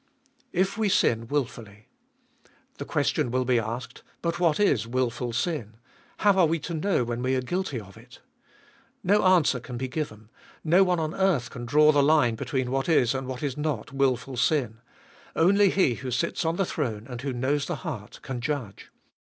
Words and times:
If 0.51 0.79
we 0.79 0.89
sin 0.89 1.27
wilfully. 1.27 1.87
The 2.79 2.85
question 2.85 3.29
will 3.29 3.45
be 3.45 3.59
asked, 3.59 4.01
But 4.23 4.39
what 4.39 4.59
is 4.59 4.87
wilful 4.87 5.31
sin? 5.31 5.77
How 6.17 6.33
are 6.39 6.47
we 6.47 6.57
to 6.61 6.73
know 6.73 7.03
when 7.03 7.21
we 7.21 7.35
are 7.35 7.41
guilty 7.41 7.79
of 7.79 7.97
it? 7.97 8.17
No 9.03 9.23
answer 9.23 9.59
can 9.59 9.77
be 9.77 9.87
given; 9.87 10.29
no 10.63 10.83
one 10.83 10.99
on 10.99 11.13
earth 11.13 11.51
can 11.51 11.67
draw 11.67 11.91
the 11.91 12.01
line 12.01 12.33
between 12.33 12.71
what 12.71 12.89
is 12.89 13.13
and 13.13 13.27
what 13.27 13.43
is 13.43 13.57
not 13.57 13.91
wilful 13.93 14.37
sin. 14.37 14.79
Only 15.35 15.69
He 15.69 15.93
who 15.93 16.09
sits 16.09 16.45
on 16.45 16.55
the 16.55 16.65
throne, 16.65 17.05
and 17.07 17.21
who 17.21 17.31
knows 17.31 17.67
the 17.67 17.75
heart, 17.85 18.21
can 18.23 18.41
judge. 18.41 18.89